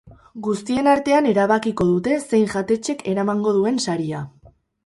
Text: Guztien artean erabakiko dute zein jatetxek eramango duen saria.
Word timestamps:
Guztien 0.45 0.89
artean 0.93 1.27
erabakiko 1.33 1.87
dute 1.91 2.17
zein 2.23 2.49
jatetxek 2.57 3.07
eramango 3.15 3.55
duen 3.59 3.79
saria. 3.89 4.27